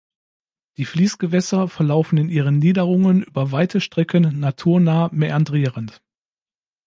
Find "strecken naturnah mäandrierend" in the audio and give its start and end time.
3.79-6.01